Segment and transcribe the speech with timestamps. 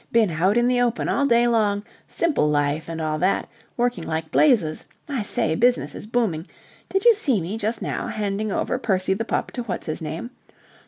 [0.11, 1.83] Been out in the open all day long...
[2.07, 3.47] simple life and all that...
[3.77, 4.83] working like blazes.
[5.07, 6.47] I say, business is booming.
[6.89, 10.31] Did you see me just now, handing over Percy the Pup to what's his name?